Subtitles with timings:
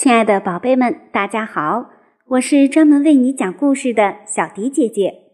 [0.00, 1.90] 亲爱的宝贝们，大家好！
[2.28, 5.24] 我是专门为你讲故事的小迪姐姐。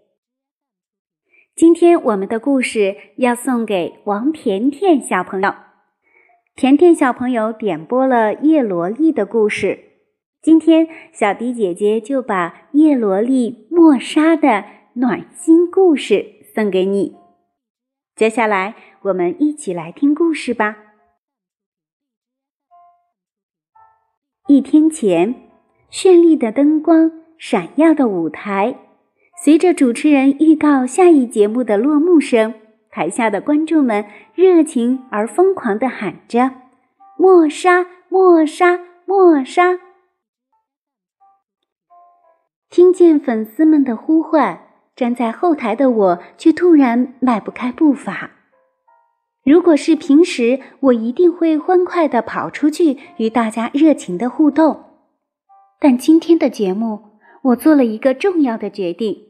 [1.55, 5.55] 今天我们的故事要送给王甜甜小朋友。
[6.57, 9.79] 甜甜小朋友点播了叶罗丽的故事，
[10.43, 14.65] 今天小迪姐姐就把叶罗丽默莎的
[14.95, 17.15] 暖心故事送给你。
[18.17, 20.86] 接下来，我们一起来听故事吧。
[24.49, 25.35] 一天前，
[25.91, 28.79] 绚丽的灯光、闪耀的舞台，
[29.43, 32.55] 随着主持人预告下一节目的落幕声，
[32.89, 34.05] 台下的观众们
[34.37, 36.53] 热情而疯狂地喊着
[37.19, 39.81] ：“莫莎，莫莎，莫莎！”
[42.71, 44.61] 听见粉丝们的呼唤，
[44.95, 48.31] 站在后台的我却突然迈不开步伐。
[49.47, 54.87] 如果是平时，我一定会欢快地跑出去与大家热情的互动。
[55.79, 59.29] 但今天的节目，我做了一个重要的决定。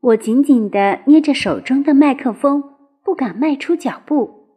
[0.00, 2.64] 我紧紧地捏着手中的麦克风，
[3.04, 4.48] 不敢迈出脚步。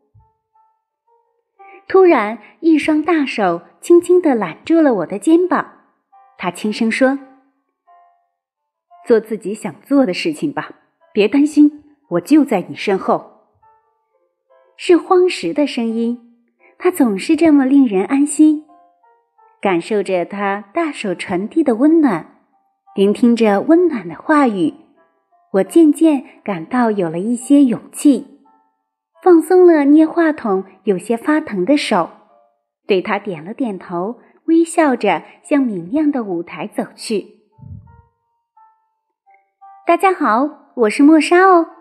[1.89, 5.69] 突然，一双大手轻轻地揽住了我的肩膀，
[6.37, 7.19] 他轻声说
[9.05, 10.71] ：“做自己想做的事情吧，
[11.11, 13.38] 别担心，我就在你身后。”
[14.81, 16.37] 是荒石的声音，
[16.77, 18.63] 它总是这么令人安心。
[19.59, 22.37] 感受着他大手传递的温暖，
[22.95, 24.73] 聆听着温暖的话语，
[25.51, 28.39] 我渐渐感到有了一些勇气，
[29.21, 32.09] 放松了捏话筒有些发疼的手，
[32.87, 37.27] 对他点了点头，微笑着向明亮的舞台走去。
[39.85, 41.78] 大家好，我是莫莎哦。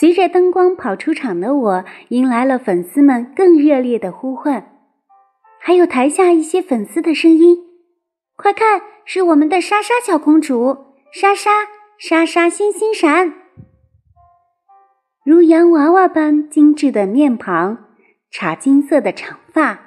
[0.00, 4.72] 随着灯光跑出场的我，迎来了粉丝们更热烈的呼唤，
[5.60, 7.58] 还有台下一些粉丝的声音
[8.34, 10.74] ：“快看，是我们的莎莎小公主！
[11.12, 11.50] 莎莎，
[11.98, 13.34] 莎莎，星星闪！”
[15.22, 17.84] 如洋娃娃般精致的面庞，
[18.30, 19.80] 茶金色的长发，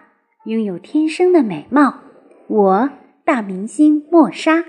[0.45, 2.01] 拥有天生的美貌。
[2.45, 2.89] 我，
[3.25, 4.63] 大明星莫莎，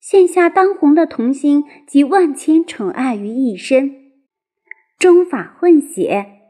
[0.00, 4.01] 线下当红的童星，集万千宠爱于一身。
[5.02, 6.42] 中法混血，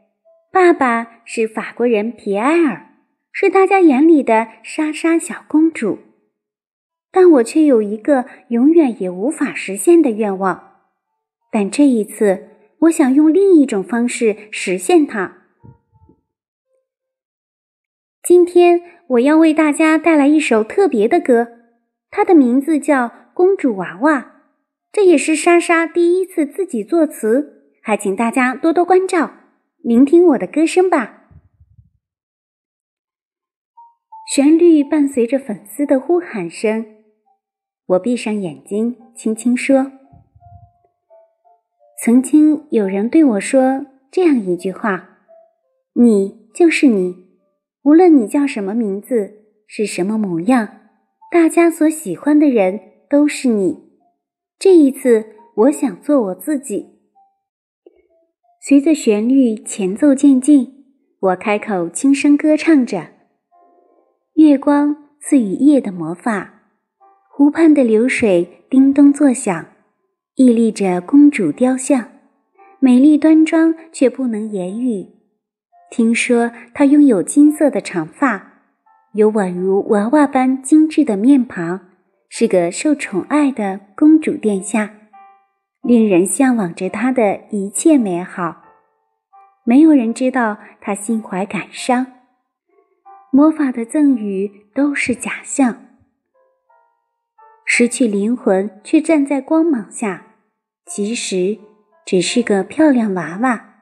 [0.51, 2.85] 爸爸是法国人皮埃尔，
[3.31, 5.97] 是大家眼里的莎莎小公主。
[7.11, 10.81] 但我却有一个永远也无法实现的愿望，
[11.51, 12.49] 但这一次，
[12.81, 15.37] 我想用另一种方式实现它。
[18.21, 21.47] 今天我要为大家带来一首特别的歌，
[22.11, 24.19] 它的名字叫《公主娃娃》，
[24.91, 27.61] 这也是莎莎第一次自己作词。
[27.85, 29.29] 还请大家多多关照，
[29.79, 31.27] 聆听我的歌声吧。
[34.33, 36.85] 旋律伴随着粉丝的呼喊声，
[37.87, 39.91] 我闭上眼睛，轻轻说
[42.01, 45.17] ：“曾经有人对我说这样一句话，
[45.95, 47.27] 你就是你，
[47.81, 50.69] 无论你叫什么名字，是什么模样，
[51.29, 52.79] 大家所喜欢的人
[53.09, 53.91] 都是你。
[54.57, 56.91] 这一次，我想做我自己。”
[58.65, 60.85] 随着旋律前奏渐进，
[61.19, 63.07] 我开口轻声歌唱着
[64.35, 66.61] ：“月光赐予夜的魔法，
[67.29, 69.65] 湖畔的流水叮咚作响，
[70.35, 72.07] 屹立着公主雕像，
[72.79, 75.07] 美丽端庄却不能言语。
[75.91, 78.61] 听说她拥有金色的长发，
[79.11, 81.81] 有宛如娃娃般精致的面庞，
[82.29, 84.93] 是个受宠爱的公主殿下。”
[85.83, 88.63] 令人向往着他的一切美好，
[89.65, 92.07] 没有人知道他心怀感伤。
[93.31, 95.87] 魔法的赠予都是假象，
[97.65, 100.27] 失去灵魂却站在光芒下，
[100.85, 101.59] 其实
[102.05, 103.81] 只是个漂亮娃娃。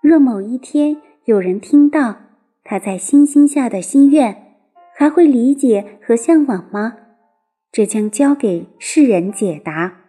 [0.00, 0.96] 若某一天
[1.26, 2.16] 有人听到
[2.62, 4.56] 他在星星下的心愿，
[4.96, 6.96] 还会理解和向往吗？
[7.70, 10.03] 这将交给世人解答。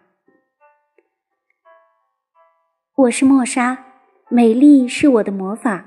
[2.96, 3.84] 我是莫莎，
[4.30, 5.84] 美丽是我的魔法，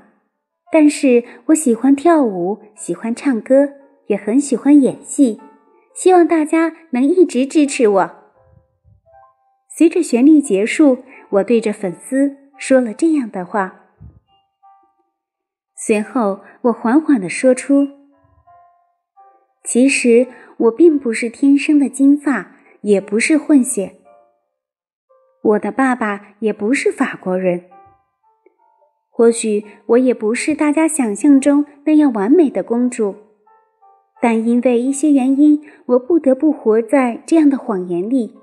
[0.70, 3.72] 但是我喜欢跳舞，喜欢唱歌，
[4.06, 5.40] 也很喜欢演戏。
[5.92, 8.10] 希望大家能一直支持我。
[9.76, 10.98] 随着旋律结束，
[11.30, 13.86] 我对着粉丝说了这样的话。
[15.74, 17.88] 随后，我缓缓地说出
[19.66, 20.28] ：“其实
[20.58, 22.52] 我并不是天生的金发，
[22.82, 23.96] 也不是混血。”
[25.42, 27.64] 我的爸爸也不是法国人，
[29.08, 33.14] 或许我也不是大家想象中那样完美的公主，
[34.20, 38.38] 但因为一些原因，我不得不活在这样的谎言里。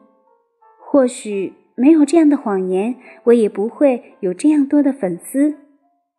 [0.79, 2.95] 或许没有这样的谎言，
[3.25, 5.57] 我也不会有这样多的粉丝。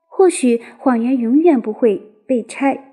[0.09, 2.85] 或许谎言永远不会被拆。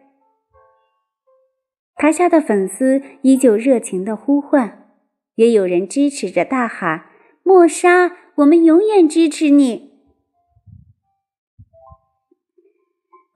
[1.95, 4.89] 台下的粉丝依旧热情的呼唤，
[5.35, 7.05] 也有人支持着大喊
[7.47, 9.91] ：“莫莎，我们永远支持你！”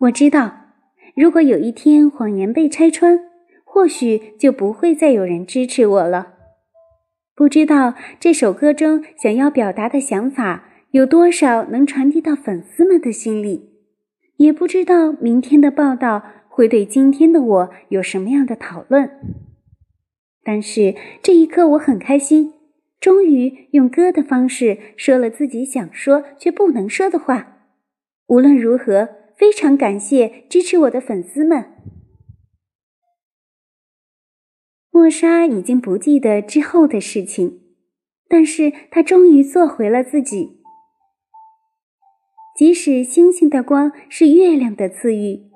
[0.10, 0.74] 我知道，
[1.16, 3.20] 如果有一天谎言被拆穿，
[3.64, 6.34] 或许就不会再有人支持我了。
[7.36, 13.70] 不知道这首歌中想要表达的想法有多少能传递到粉丝们的心里，
[14.38, 16.24] 也不知道明天的报道。
[16.48, 19.10] 会对今天的我有什么样的讨论？
[20.44, 22.54] 但是这一刻我很开心，
[23.00, 27.58] 终于用歌的方式说了自己想说却不能说的话。
[28.28, 31.66] 无论如何，非常感谢支持我的粉丝们。
[34.92, 37.62] 莫莎已经不记得之后的事情，
[38.28, 40.60] 但是她终于做回了自己。
[42.58, 45.50] 即使星星的光是月亮的赐予。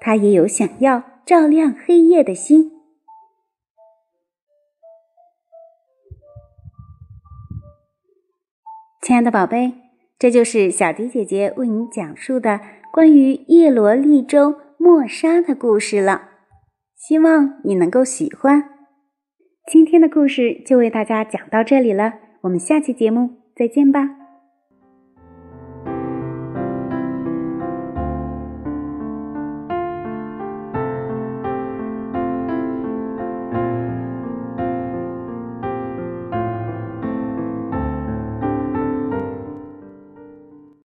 [0.00, 2.79] 他也有想要照亮黑夜的心，
[9.10, 9.72] 亲爱的宝贝，
[10.20, 12.60] 这就是小迪姐姐为你讲述的
[12.92, 16.28] 关于叶罗丽中莫莎的故事了。
[16.94, 18.62] 希望你能够喜欢。
[19.66, 24.19] 今天的故事就为大家讲到这里了，我们下期节目再见吧。